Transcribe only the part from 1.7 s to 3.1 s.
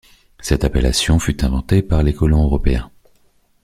par les colons européens.